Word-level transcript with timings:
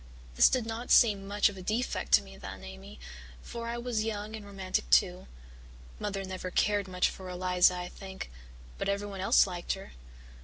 This 0.33 0.49
did 0.49 0.65
not 0.65 0.89
seem 0.89 1.27
much 1.27 1.47
of 1.47 1.55
a 1.57 1.61
defect 1.61 2.11
to 2.13 2.23
me 2.23 2.35
then, 2.35 2.63
Amy, 2.63 2.99
for 3.43 3.67
I 3.67 3.77
was 3.77 4.03
young 4.03 4.35
and 4.35 4.43
romantic 4.43 4.89
too. 4.89 5.27
Mother 5.99 6.23
never 6.23 6.49
cared 6.49 6.87
much 6.87 7.07
for 7.07 7.29
Eliza, 7.29 7.75
I 7.75 7.87
think, 7.89 8.31
but 8.79 8.89
everyone 8.89 9.21
else 9.21 9.45
liked 9.45 9.73
her. 9.73 9.91